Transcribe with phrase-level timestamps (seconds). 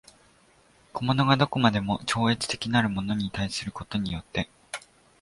[0.93, 4.49] 個物が何処までも超越的なるものに対することによって